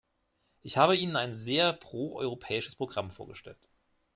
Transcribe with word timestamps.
Ich 0.63 0.77
habe 0.77 0.95
Ihnen 0.97 1.15
ein 1.15 1.35
sehr 1.35 1.73
pro-europäisches 1.73 2.75
Programm 2.75 3.11
vorgestellt. 3.11 3.69